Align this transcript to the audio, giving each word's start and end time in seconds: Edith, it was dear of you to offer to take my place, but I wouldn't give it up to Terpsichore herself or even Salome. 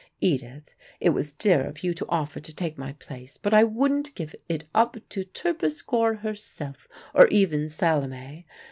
Edith, 0.19 0.73
it 0.99 1.11
was 1.11 1.31
dear 1.31 1.63
of 1.63 1.83
you 1.83 1.93
to 1.93 2.07
offer 2.09 2.39
to 2.39 2.55
take 2.55 2.75
my 2.75 2.93
place, 2.93 3.37
but 3.37 3.53
I 3.53 3.63
wouldn't 3.63 4.15
give 4.15 4.33
it 4.49 4.63
up 4.73 4.97
to 5.09 5.23
Terpsichore 5.23 6.21
herself 6.21 6.87
or 7.13 7.27
even 7.27 7.69
Salome. 7.69 8.47